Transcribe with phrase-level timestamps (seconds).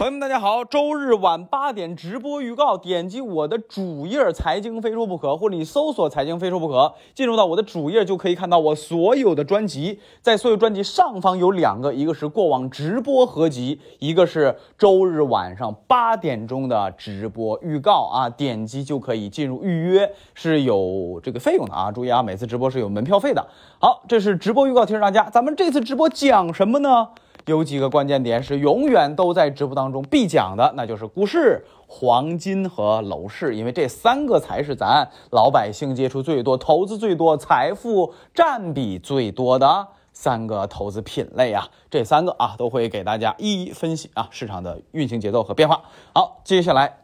[0.00, 0.64] 朋友们，大家好！
[0.64, 10.00] 周日晚八点直播预告，点击我的主页“财经非说不可”，或者你搜索“财经非说不可”，进入到我的主页就可以看到我所有的专辑。
[10.22, 18.30] 在所有专辑上方有两个，一个是过往直播合集，一个是周日晚上八点钟的直播预告啊。
[18.30, 21.92] 点击就可以进入预约，是有这个费用的啊。
[21.92, 23.46] 注意啊，每次直播是有门票费的。
[23.78, 27.08] 好，这是直播预告，提示大家，咱们这次直播讲什么呢？
[27.46, 41.68] 有几个关键点是永远都在直播当中必讲的，那就是股市、黄金和楼市，因为这三个才是咱老百姓接触最多、投资最多、财富占比最多的三个投资品类啊。
[41.90, 45.82] 这三个啊，都会给大家一一分析啊市场的运行节奏和变化。
[46.14, 46.98] 好，接下来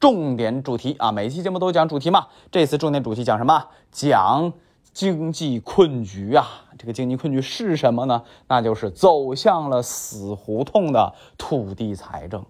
[0.00, 3.66] 重点主题啊，每期节目都讲主题嘛，这次重点主题讲什么？
[3.90, 4.52] 讲。
[4.92, 6.46] 经济困局啊，
[6.82, 8.24] 这个经济困局是什么呢？
[8.48, 12.44] 那就是走向了死胡同的土地财政，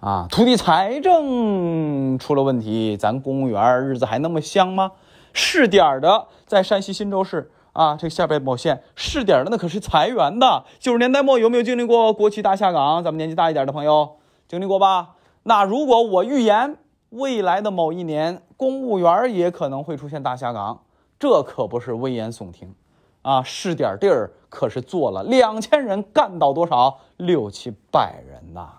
[0.00, 4.92] 啊，土地财政出了问题，咱公务员日子还那么香吗？
[5.34, 10.64] 是点儿的，在山西忻州市啊，这下边某县是点儿的，那可是裁员的。
[10.78, 13.04] 九十年代末有没有经历过国企大下岗？
[13.04, 14.16] 咱们年纪大一点的朋友
[14.48, 15.10] 经历过吧？
[15.42, 16.78] 那如果我预言
[17.10, 20.80] 未来的某一年，公务员也可能会出现大下岗。
[21.18, 22.74] 这可不是危言耸听，
[23.28, 28.70] 啊，是点地儿可是做了两千人干到多少六七百人呐，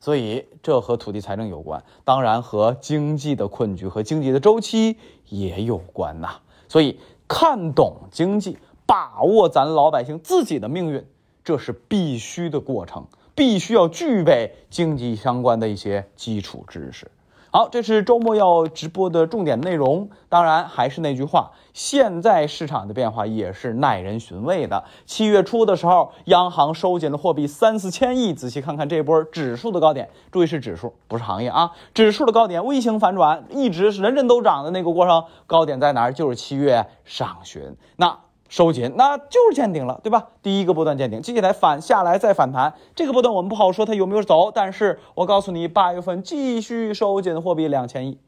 [0.00, 4.96] 所以这和土地财政有关，当然和经济的困局和经济的周期
[5.28, 6.36] 也有关呐。
[6.68, 6.98] 所以
[7.28, 11.06] 看懂经济，把握咱老百姓自己的命运，
[11.44, 17.10] 这是必须的过程，必须要具备经济相关的一些基础知识。
[17.54, 20.08] 好，这是周末要直播的重点内容。
[20.30, 24.82] 当然，还是那句话，现在市场的变化也是耐人寻味的。
[25.04, 28.32] 七月初的时候，央行收紧了货币三四千亿。
[28.32, 31.72] 仔细看看这波指数的高点，注意是指数，不是行业啊。
[31.92, 35.22] 指数的高点微型反转，一直是人人都涨的那个过程。
[35.46, 36.12] 高点在哪儿？
[36.14, 37.76] 就是七月上旬。
[37.96, 38.18] 那。
[38.52, 40.28] 收紧，那就是见顶了，对吧？
[40.42, 48.18] 第一个波段见顶，接下来反下来再反弹，这个波段我们不好说它有没有走，但是我告诉你，八月份继续收紧货币两千亿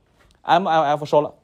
[0.42, 1.34] ，MLF 收了，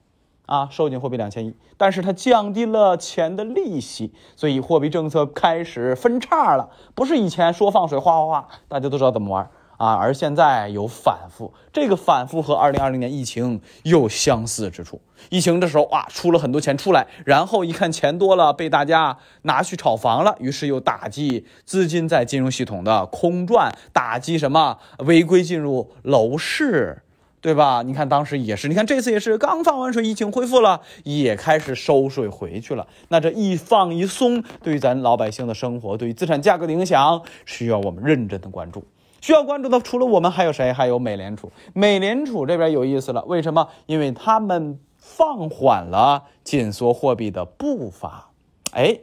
[0.47, 9.51] 啊，收紧货币两千亿，但是它降低了钱的利息，所以货币政策开始分叉了，不是以前说放水哗哗哗，大家都知道怎么玩。
[9.81, 15.01] 啊，而现在有反复，这个反复和二零二零年疫情有相似之处。
[15.31, 27.01] 疫情的时候啊，出了很多钱出来，然后一看钱多了，被大家拿去炒房了，于是又打击资金在金融系统的空转，打击什么违规进入楼市，
[27.41, 27.81] 对吧？
[27.83, 32.87] 你看当时也是，你看这次也是刚放完水，疫情恢复了，也开始收水回去了。
[33.09, 38.85] 那这一放一松，对于咱老百姓的生活，对于资产价格的影响，需要我们认真的关注。
[39.21, 40.73] 需要关注的除了我们还有谁？
[40.73, 41.51] 还有美联储。
[41.75, 43.69] 美联储这边有意思了，为什么？
[43.87, 48.31] 因为他们放缓了紧缩货币的步伐。
[48.73, 48.99] 哎，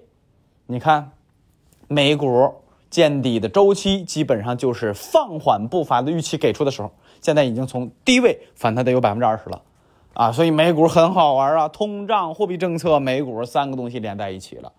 [0.66, 1.12] 你看，
[1.88, 2.54] 美股
[2.90, 6.92] 见底的周期基本上就是放缓步伐的预期给出的时候，
[7.22, 9.62] 现在已经从低位反弹得有百分之二十了，
[10.14, 14.72] 啊，所以美股很好玩啊，通胀、货币政策、美股三个东西连在一起了。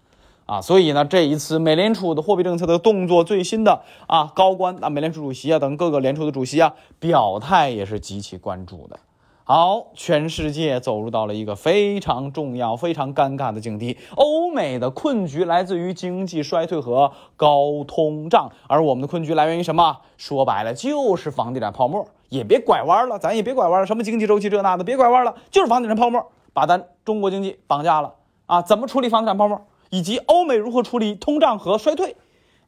[0.49, 8.99] 啊，所以呢，这一次美联储的货币政策的动作，最新的啊，高官啊，美联储主席啊等各个联储的主席啊，表态也是极其关注的。
[9.45, 13.99] 好，全世界走入到了一个非常重要、非常尴尬的境地。
[14.17, 19.99] 欧美的困局来自于经济衰退和高通胀，而我们的困局来源于什么？
[20.17, 22.07] 说白了就是房地产泡沫。
[22.31, 28.15] 也别拐弯了，咱也别拐弯了，什么经济周期这那的，别拐弯了，就是房地产泡沫把咱中国经济绑架了
[28.47, 28.63] 啊！
[28.63, 29.61] 怎么处理房地产泡沫？
[29.91, 32.17] 以及欧美如何处理通胀和衰退，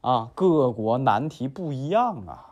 [0.00, 2.46] 啊，各国难题不一样啊。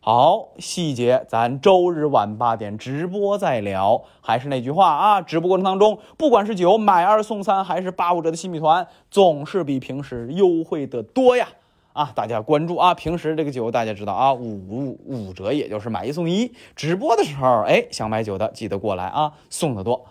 [0.00, 4.02] 好，细节咱周日晚八点直播再聊。
[4.20, 11.48] 还是那句话啊，直播过程当中，不管是酒买二送三，还是八五折的新米团，总是比平时优惠的多呀。
[11.94, 16.52] 啊，大家关注啊，平时这个酒大家知道啊，五五折，也就是买一送一。
[16.76, 20.04] 直播的时候，哎，想买酒的记得过来啊，送的多。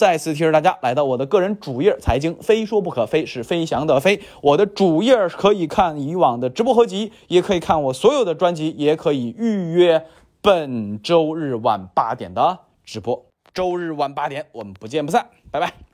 [0.00, 4.18] 再次提示大家，来到我的个人主页，财经非说不可，非是飞翔的飞。
[4.40, 10.06] 我的主页可以看以往的直播合集，也可以看我所有的专辑，也可以预约
[10.40, 13.26] 本周日晚八点的直播。
[13.52, 15.89] 周日晚八点，我们不见不散，拜拜。